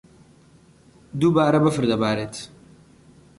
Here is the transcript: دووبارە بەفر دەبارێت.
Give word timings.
دووبارە 1.19 1.59
بەفر 1.65 1.83
دەبارێت. 1.91 2.35